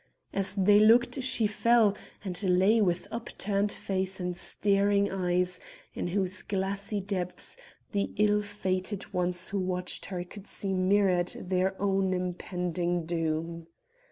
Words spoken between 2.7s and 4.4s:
with upturned face and